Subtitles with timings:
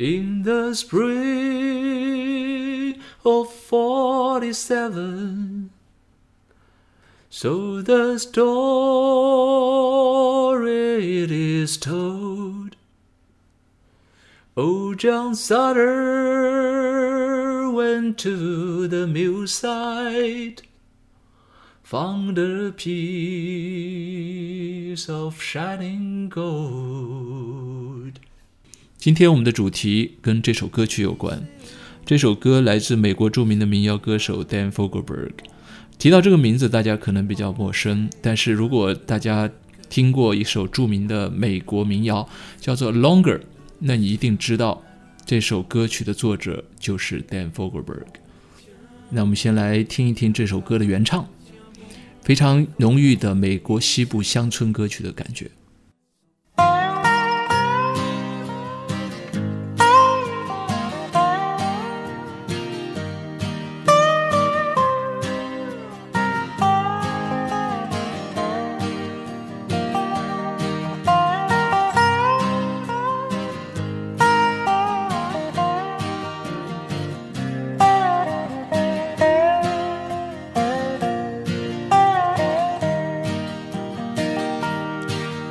[0.00, 1.76] In the spring
[3.22, 5.68] of forty-seven,
[7.28, 8.38] so the story
[11.22, 12.76] it is told.
[14.56, 15.90] Old John Sutter
[17.70, 20.62] went to the millside,
[21.82, 23.50] found a piece
[25.10, 27.79] of shining gold.
[29.00, 31.42] 今天我们的主题跟这首歌曲有关。
[32.04, 35.30] 这首歌来自美国著名的民谣歌手 Dan Fogelberg。
[35.98, 39.50] 提到这个名字，大家可能比较陌生，但是如果大家
[39.88, 42.28] 听过一首著名的美国民谣，
[42.60, 43.38] 叫做《Longer》。
[43.78, 44.82] 那你一定知道，
[45.24, 48.04] 这首歌曲的作者就是 Dan Fogelberg。
[49.08, 51.26] 那我们先来听一听这首歌的原唱，
[52.20, 55.50] 非常浓郁的美国西部乡村歌曲的感觉。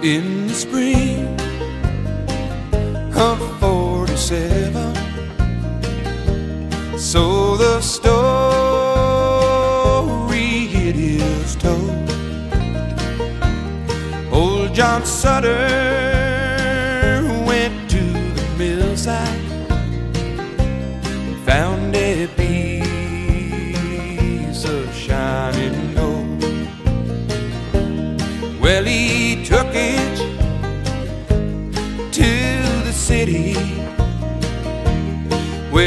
[0.01, 1.48] In the spring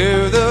[0.03, 0.42] hear the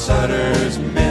[0.00, 1.09] Sutter's Mill.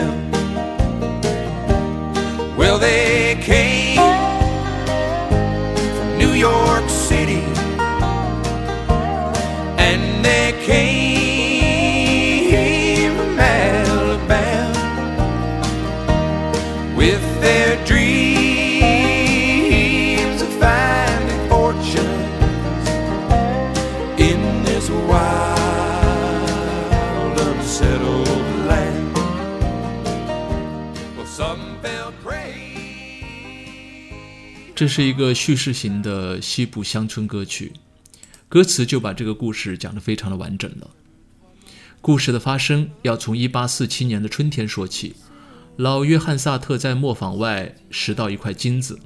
[34.80, 37.74] 这是一个叙事型的西部乡村歌曲，
[38.48, 40.88] 歌词就把这个故事讲得非常的完整了。
[42.00, 45.16] 故事的发生要从1847年的春天说起。
[45.76, 48.98] 老约翰·萨特在磨坊外拾到一块金子，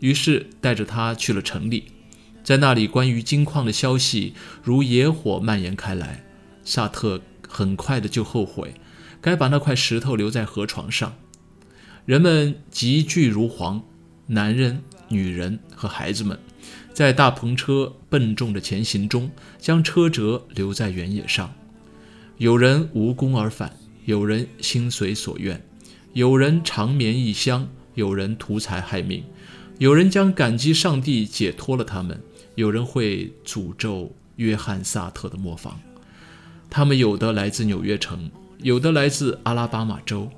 [0.00, 1.92] 于是带着它去了城里。
[2.42, 4.34] 在那里，关于金矿的消息
[4.64, 6.24] 如野火蔓延开来。
[6.64, 8.74] 萨特很快的就后悔，
[9.20, 11.14] 该把那块石头留在河床上。
[12.04, 13.84] 人们集聚如黄，
[14.26, 16.38] 男人、女人和孩子们，
[16.94, 21.52] 在大篷车笨重的前行中，将车辙留在原野上。
[22.38, 23.76] 有人无功而返，
[24.06, 25.62] 有人心随所愿，
[26.14, 29.24] 有人长眠异乡，有人图财害命，
[29.78, 32.22] 有人将感激上帝解脱了他们，
[32.54, 35.78] 有人会诅咒约翰·萨特的磨坊。
[36.70, 40.30] 他们有的来自纽约城，有的来自阿拉巴马州，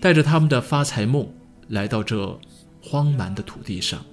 [0.00, 1.28] 带着他们的发财梦
[1.68, 2.40] 来到这
[2.80, 4.04] 荒蛮的土地上。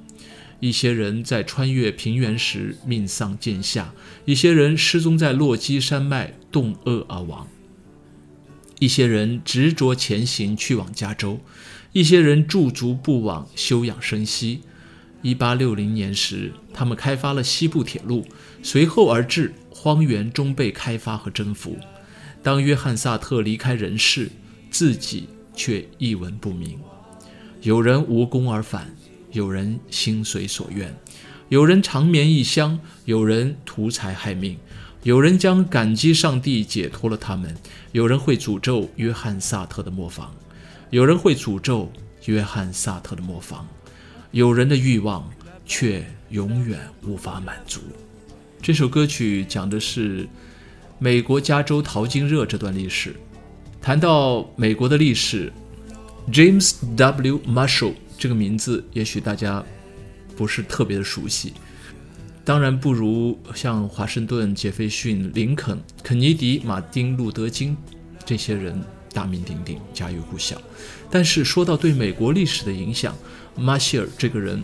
[0.60, 3.94] 一些人在穿越平原时命丧剑下，
[4.26, 7.48] 一些人失踪在落基山脉冻饿而亡。
[8.80, 11.40] 一些人执着前行去往加州，
[11.92, 14.62] 一些人驻足不往休养生息。
[15.22, 18.26] 一八六零年时，他们开发了西部铁路，
[18.64, 21.78] 随后而至，荒原终被开发和征服。
[22.42, 24.30] 当约翰·萨特离开人世，
[24.72, 26.80] 自己却一文不名。
[27.62, 28.96] 有人无功而返，
[29.32, 30.96] 有人心随所愿，
[31.50, 34.58] 有人长眠异乡，有人图财害命。
[35.04, 37.56] 有人将感激上帝解脱了他们，
[37.94, 40.36] 有人会诅咒约翰·萨特的磨坊，
[40.90, 41.90] 有人会诅咒
[42.26, 43.66] 约翰·萨特的磨坊，
[44.32, 45.32] 有人的欲望
[45.66, 47.80] 却永远无法满足。
[48.62, 50.28] 这首歌曲讲的是
[50.98, 53.16] 美国加州淘金热这段历史。
[53.82, 55.50] 谈到美国的历史
[56.30, 57.40] ，James W.
[57.48, 59.64] Marshall 这个名字也许大家
[60.36, 61.54] 不是特别的熟悉。
[62.44, 67.78] 当然不如像华盛顿、杰斐逊、林肯、肯尼迪、马丁·路德·金
[68.26, 68.84] 这些人
[69.14, 70.62] 大名鼎鼎、家喻户晓。
[71.10, 73.16] 但是说到对美国历史的影响，
[73.56, 74.62] 马歇尔这个人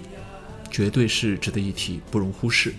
[0.69, 2.73] 绝对是值得一提、不容忽视。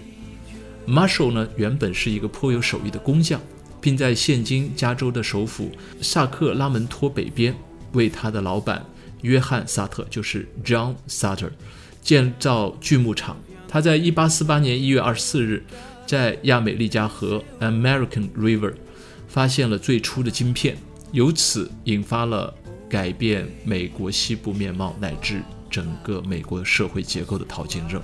[0.87, 3.41] Marshall 呢，原本是一个颇有手艺的工匠，
[3.81, 5.71] 并在现今加州的首府
[6.03, 7.55] 萨克拉门托北边
[7.93, 8.85] 为他的老板
[9.27, 11.51] 约翰·萨特，就是 John Sutter，
[12.01, 13.37] 建造锯木厂。
[13.69, 15.65] 他在1848年1月24日，
[16.07, 18.73] 在亚美利加河 （American River）
[19.27, 20.77] 发现了最初的晶片，
[21.11, 22.55] 由此引发了
[22.89, 28.01] 改变美国西部面貌乃至整个美国社会结构的淘金热。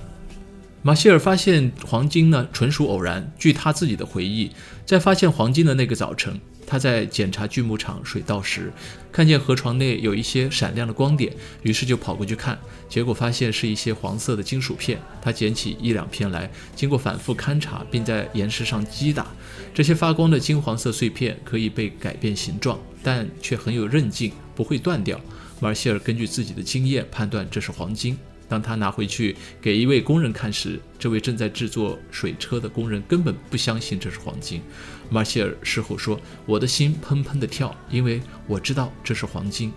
[0.81, 3.31] 马歇尔发现黄金呢，纯属偶然。
[3.39, 4.51] 据他自己的回忆，
[4.85, 6.37] 在发现黄金的那个早晨。
[6.65, 8.71] 他在检查锯木厂水道时，
[9.11, 12.57] 看见河床内有一些闪亮的光点，于是就跑过去看，
[12.89, 14.99] 结果发现是一些黄色的金属片。
[15.21, 19.27] 他捡起一两片来，经过反复勘察，并在岩石上击打，
[19.73, 25.19] 这些发光的金黄色碎片可以被改变形状，但却很有韧劲，不会断掉。
[25.59, 28.17] 马歇尔根据自己的经验判断这是黄金。
[28.53, 34.61] 当他拿回去给一位工人看时，这位正在制作水车的工人根本不相信这是黄金。
[35.09, 39.73] 马歇尔事后说：“我的心砰砰地跳，因为我知道这是黄金。”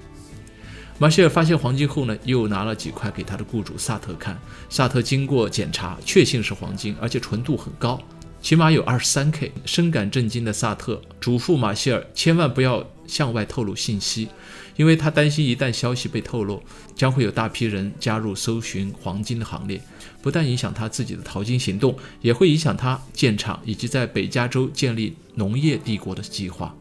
[1.00, 4.38] 马歇尔发现黄金后呢，又拿了几块给他的雇主萨特看。
[4.68, 7.98] 萨特经过检查，确信是黄金，而且纯度很高，
[8.42, 9.50] 起码有二十三 K。
[9.64, 14.28] 深感震惊的萨特嘱咐马歇尔千万不要向外透露信息。
[14.76, 16.62] 因为他担心，一旦消息被透露，
[16.94, 19.82] 将会有大批人加入搜寻黄金的行列，
[20.22, 26.74] 不但影响他自己的淘金行动，也会影响他建厂以及在北加州建立农业帝国的计划。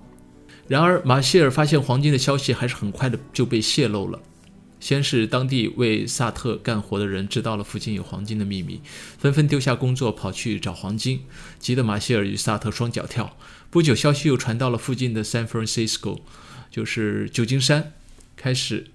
[0.67, 4.19] 然而，马歇尔发现黄金的消息还是很快的就被泄露了。
[4.79, 8.81] 先是当地为萨特干活的人知道了附近有黄金的秘密，
[9.17, 11.21] 纷纷丢下工作跑去找黄金，
[11.59, 13.37] 急得马歇尔与萨特双脚跳。
[13.69, 16.19] 不久，消息又传到了附近的 San Francisco。
[16.69, 17.93] 就是旧金山，
[18.35, 18.87] 开始，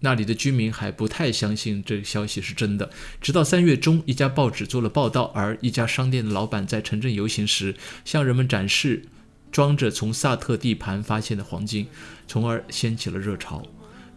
[0.00, 2.90] 那里的居民还不太相信这个消息是真的。
[3.20, 7.74] 直到三月中，一家报纸做了报道，而一家商店的老板在城镇游行时，
[8.04, 9.04] 向人们展示
[9.52, 11.86] 装着从萨特地盘发现的黄金，
[12.26, 13.66] 从而掀起了热潮。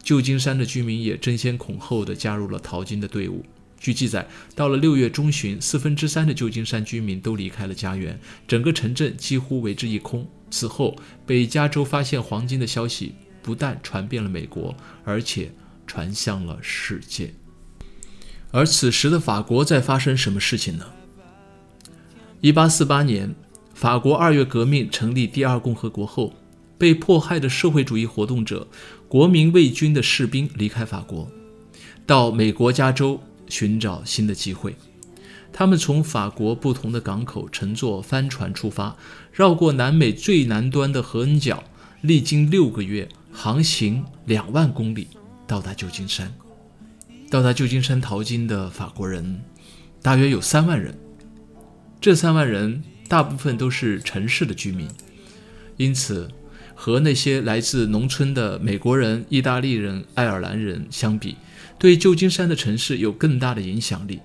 [0.02, 3.46] 旧金山的居民也争先恐后地加入了淘金的队伍。
[3.84, 4.26] 据记载，
[4.56, 10.26] 到了六月中旬，四分之三的旧金山居民都离开了家园，整个城镇几乎为之一空。
[10.50, 14.74] 此后，北加州发现黄金的消息不但传遍了美国，
[15.04, 15.52] 而且
[15.86, 17.34] 传向了世界。
[18.52, 20.86] 而此时的法国在发生什么事情呢？
[22.40, 23.36] 一八四八年，
[23.74, 26.34] 法国二月革命成立第二共和国后，
[26.78, 28.70] 被迫害的社会主义活动者、
[29.10, 31.30] 国民卫军的士兵离开法国，
[32.06, 33.22] 到美国加州
[33.54, 34.76] 寻找新的机会。
[35.52, 38.98] 他们从法国不同的港口乘坐帆船出发，
[39.32, 41.64] 绕过南美最南端的合恩角，
[42.02, 45.08] 历经六个月，航行两万公里，
[45.46, 46.34] 到达旧金山。
[47.30, 49.42] 到达旧金山淘金的法国人
[50.02, 50.98] 大约有三万人，
[52.02, 54.88] 这三万人大部分都是城市的居民，
[55.78, 56.28] 因此
[56.74, 61.36] 和那些来自农村的美国人、意大利人、爱尔兰人相比，
[61.84, 64.22] 对旧金山的城市有更大的影响力。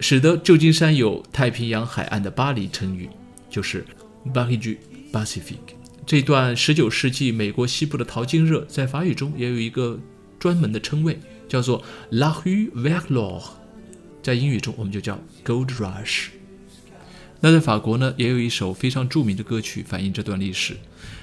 [0.00, 3.08] 使得旧金山有“太平洋海岸的巴黎”称誉，
[3.48, 3.86] 就是
[4.24, 4.76] b a r i j u
[5.12, 5.54] Pacific”。
[6.04, 10.00] 这段19世纪美国西部的淘金热，在法语中也有一个
[10.36, 11.16] 专门的称谓，
[11.48, 11.80] 叫做
[12.10, 13.42] La Rue v e r l o r
[14.20, 16.30] 在英语中我们就叫 Gold Rush。
[17.38, 20.76] 那在法国呢，也有一首非常著名的歌曲反映这段历史，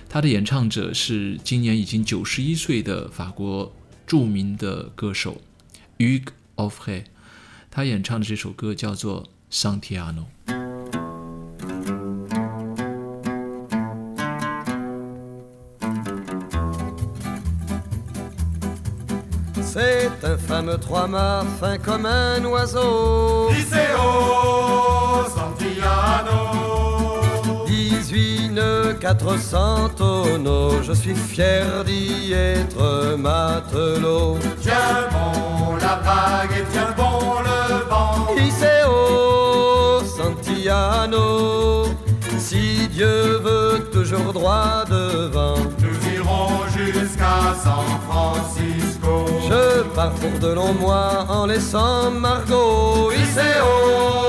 [0.08, 5.42] 它的演唱者是今年已经91岁的法国著名的歌手
[5.99, 7.05] Hugues Aufray，
[7.71, 10.25] 他演唱的这首歌叫做《Santiano》。
[19.65, 23.49] C'est un fameux trois-mâts fin comme un oiseau.
[23.51, 25.06] Liceo
[29.08, 30.84] 400 tonneaux.
[30.84, 34.38] Je suis fier d'y être matelot.
[34.62, 41.86] Tiens bon la vague et tiens bon le vent Liceo Santiano.
[42.38, 45.56] Si Dieu veut toujours droit devant.
[45.80, 53.12] Nous irons jusqu'à San Francisco Je pars pour de longs mois en laissant Margot.
[53.12, 54.27] Liceo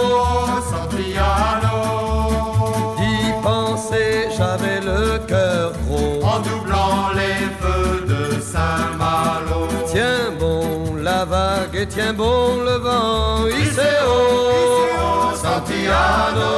[4.38, 6.23] j'avais le cœur gros.
[6.23, 13.47] En doublant les feux de Saint-Malo Tiens bon la vague et tiens bon le vent.
[13.47, 14.18] Iseo
[15.35, 16.52] Santiano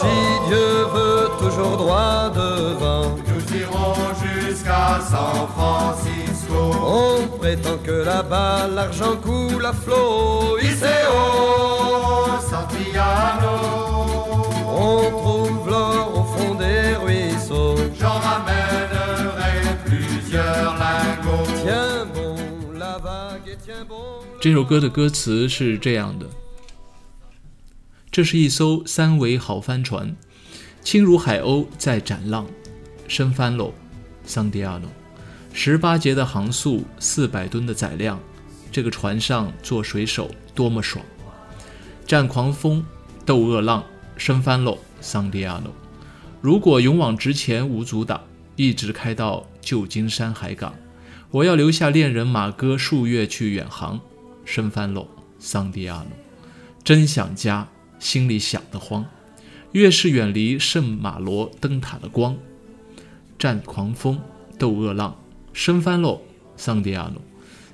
[0.00, 0.16] Si
[0.48, 3.16] Dieu veut toujours droit devant.
[3.28, 10.58] Nous irons jusqu'à San Francisco On prétend que là-bas l'argent coule à flot.
[10.60, 11.18] Iseo
[12.50, 13.97] Santiano
[24.48, 26.26] 这首歌的歌词是这样的：
[28.10, 30.16] 这是一艘三桅好帆船，
[30.82, 32.46] 轻如海鸥在展浪，
[33.06, 33.74] 升帆喽，
[34.24, 34.88] 桑迪亚诺。
[35.52, 38.18] 十八节的航速，四百吨的载量，
[38.72, 41.04] 这个船上做水手多么爽！
[42.06, 42.82] 战狂风，
[43.26, 43.84] 斗恶浪，
[44.16, 45.70] 升帆喽，桑迪亚诺。
[46.40, 48.18] 如果勇往直前无阻挡，
[48.56, 50.74] 一直开到旧金山海港，
[51.30, 54.00] 我要留下恋人马哥数月去远航，
[54.50, 55.06] 深帆喽，
[55.38, 56.06] 桑迪亚诺。
[56.82, 59.04] 真想家，心里想得慌，
[59.72, 62.34] 越是远离圣马罗灯塔的光，
[63.38, 64.18] 战狂风，
[64.58, 65.20] 斗恶浪，
[65.52, 66.22] 深帆喽，
[66.56, 67.20] 桑迪亚诺。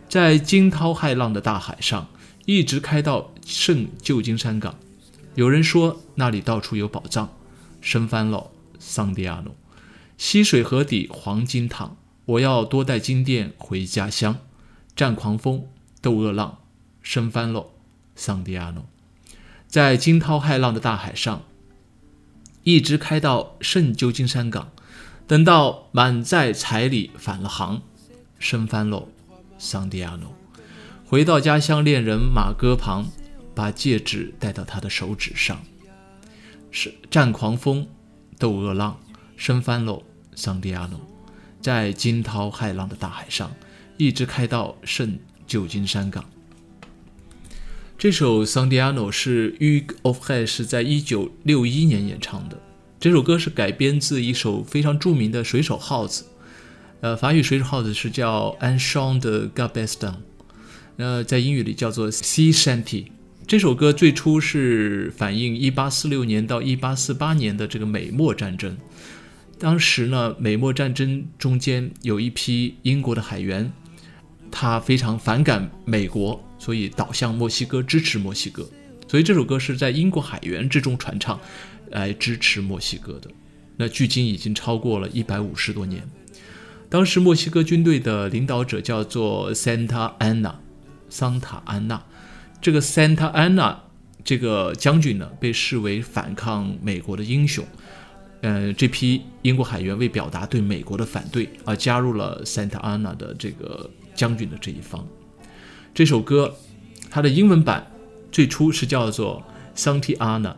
[0.09, 2.09] 在惊涛骇浪的大海上，
[2.45, 4.75] 一直开到圣旧金山港。
[5.37, 7.33] 有人说那里到处有宝藏，
[7.81, 8.51] 深帆喽，
[8.81, 9.55] 桑迪亚诺。
[10.19, 14.37] 溪水河底黄金塘，我要多带金锭回家乡。
[14.97, 15.69] 战狂风，
[16.01, 16.59] 斗恶浪，
[17.05, 17.71] 升帆喽，
[18.17, 18.87] 桑迪亚诺。
[19.69, 21.43] 在惊涛骇浪的大海上，
[22.63, 24.73] 一直开到圣旧金山港。
[25.27, 27.83] 等到满载彩礼返了航，
[28.39, 29.09] 升帆喽，
[29.59, 30.35] 桑迪亚诺。
[31.07, 33.07] 回到家乡恋人马哥旁，
[33.55, 35.63] 把戒指戴到他的手指上。
[36.71, 37.87] 是战狂风，
[38.39, 38.99] 斗恶浪，
[39.37, 40.03] 升帆喽，
[40.35, 41.01] 桑迪亚诺。
[41.61, 43.51] 在惊涛骇浪的大海上，
[43.97, 46.25] 一直开到圣旧金山港。
[48.05, 52.61] 这首《Sandiano》是 Hugues Aufray 是在一九六一年演唱的。
[53.01, 56.27] 这首歌是改编自一首非常著名的水手号子，
[57.01, 60.11] 呃，法语水手号子是叫 a n c h a n t e g a b e s t o
[60.11, 60.23] n
[60.97, 63.07] 那，在英语里叫做 Sea Shanty。
[63.47, 68.77] 这首歌最初是反映1846年到1848年的这个美墨战争。
[69.59, 73.73] 当时呢，美墨战争中间有一批英国的海员，
[74.51, 78.67] 他非常反感美国，所以倒向墨西哥支持墨西哥。
[79.07, 81.39] 所以这首歌是在英国海员之中传唱，
[81.91, 83.31] 来支持墨西哥的。
[83.77, 86.03] 那距今已经超过了一百五十多年。
[86.89, 90.55] 当时墨西哥军队的领导者叫做 Santa Anna，
[91.11, 92.03] 桑塔安娜。
[92.63, 93.77] 这个 Santa Anna
[94.25, 97.63] 这个将军呢，被视为反抗美国的英雄。
[98.41, 105.07] 呃，这批英国海员为表达对美国的反对，而加入了 Santa Anna 的这个将军的这一方。
[105.95, 106.57] 这首歌，
[107.09, 107.87] 它的英文版
[108.33, 109.45] 最初是叫做
[109.77, 110.57] Santa Anna，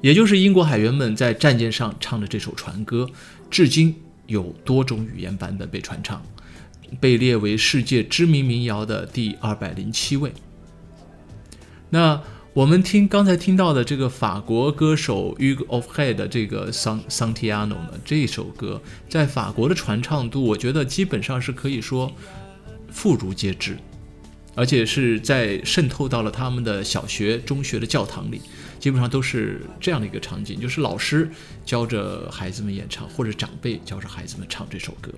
[0.00, 3.08] 也就是英国海员们在战舰上唱的这首船歌，
[3.50, 3.96] 至今
[4.28, 6.22] 有多种语言版本被传唱，
[7.00, 10.32] 被列为世界知名民谣的第二百零七位。
[11.90, 12.22] 那
[12.52, 22.12] 我们听刚才听到的这个法国歌手 Hugues Aufray 的这个《桑桑提亚诺》呢，这首歌在法国的传唱度，我觉得基本上是可以说
[22.92, 23.76] 妇孺皆知，
[24.54, 28.40] 而且是在渗透到了他们的小学、中学的教堂里。
[28.78, 31.30] 基本上都是这样的一个场景，就是老师
[31.64, 35.08] 教着孩子们演唱，或者长辈教着孩子们唱这首歌。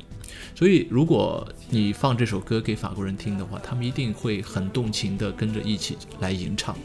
[0.54, 6.76] 所以，如果你放这首歌给法国人听的话，他们一定会很动情地跟着一起来吟唱。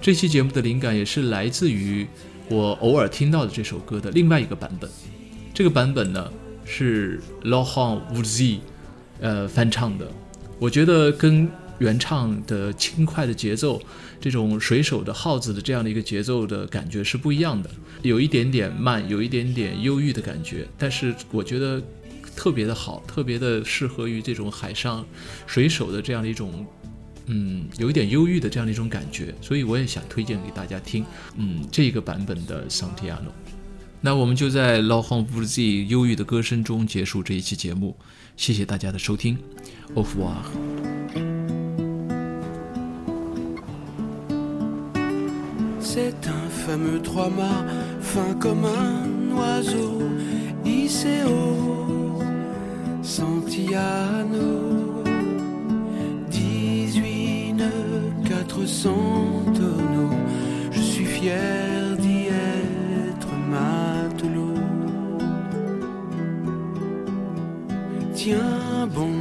[0.00, 2.04] 这期节目的灵感也是来自于
[2.48, 4.90] 我偶尔听到的这首歌的另外一个版本。
[5.54, 6.28] 这个版本呢
[6.64, 8.58] 是 Laurent Voulzy
[9.20, 10.10] 呃翻唱的，
[10.58, 11.48] 我觉得跟
[11.78, 13.80] 原唱的轻快的节奏，
[14.18, 17.68] 这种水手的号子的这样的一个节奏的感觉是不一样的，
[18.02, 21.82] 有一点点慢，有一点点忧郁的感觉，但是我觉得
[22.34, 25.04] 特别的好，特别的适合于这种海上
[25.46, 26.66] 水手的这样的一种，
[27.26, 31.04] 嗯，有一点忧郁的这样的一种感觉，所以我也想推荐给大家听，
[31.36, 33.32] 嗯，这个版本的 Santiano。
[34.06, 37.96] 那我们就在 Laurent Voulzy 忧郁的歌声中结束这一期节目，
[38.36, 39.36] 谢谢大家的收听
[39.96, 40.44] ，Au revoir
[68.28, 69.12] Tiens bon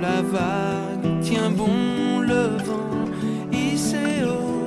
[0.00, 3.06] la vague, tiens bon le vent,
[3.52, 4.66] Iseo.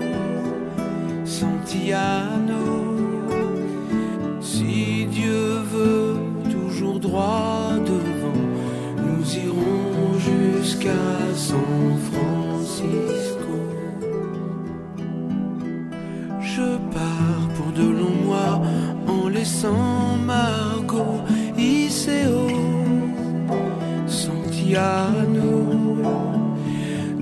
[1.25, 2.63] Santiano.
[4.39, 6.15] Si Dieu veut
[6.50, 8.44] toujours droit devant,
[9.05, 13.55] nous irons jusqu'à San Francisco.
[16.39, 18.62] Je pars pour de longs mois
[19.05, 19.95] en laissant
[24.75, 26.01] à nous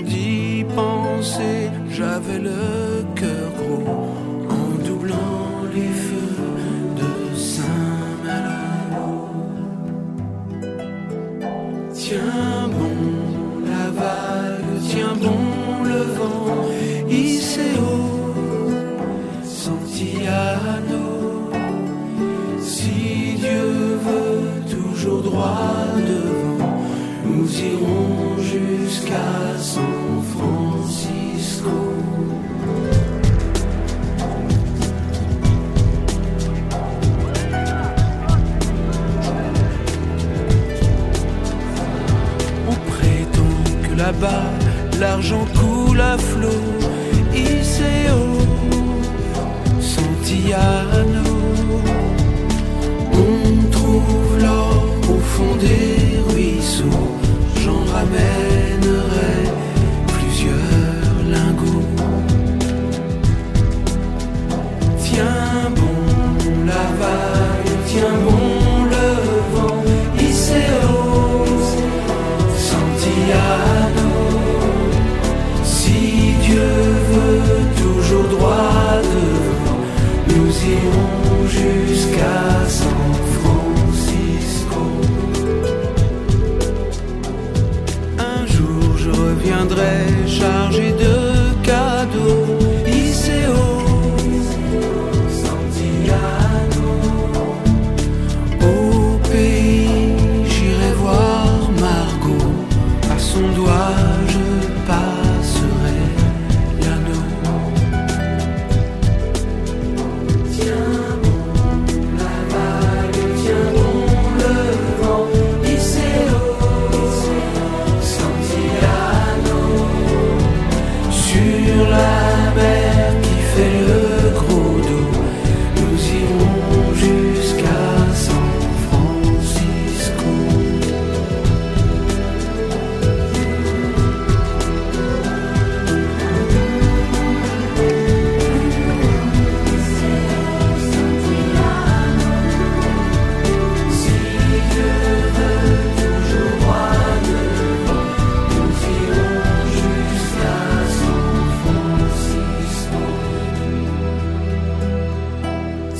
[0.03, 2.82] d'y penser, j'avais le
[44.03, 44.43] là-bas
[44.99, 46.65] l'argent coule à flot.
[47.33, 48.23] Iseo,
[49.93, 51.29] Santiano.
[53.27, 54.85] On trouve l'or
[55.15, 57.07] au fond des ruisseaux.
[57.63, 58.62] J'en ramènerai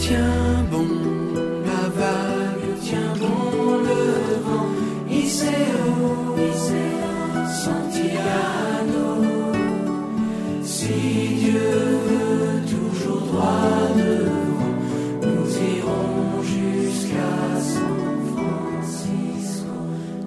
[0.06, 0.90] Tiens bon
[1.66, 4.04] la vague, tiens bon le
[4.46, 4.70] vent,
[5.10, 6.36] Iseo,
[7.64, 9.08] Santiano.
[10.62, 10.98] Si
[11.44, 11.76] Dieu
[12.10, 14.76] veut toujours droit devant,
[15.22, 17.36] nous irons jusqu'à
[17.72, 19.74] San Francisco.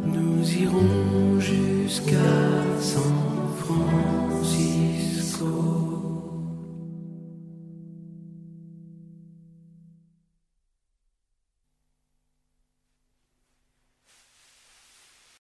[0.07, 2.36] Nous irons jusqu'à